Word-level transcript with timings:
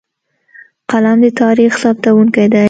قلم 0.91 1.17
د 1.23 1.25
تاریخ 1.41 1.71
ثبتونکی 1.83 2.45
دی. 2.51 2.59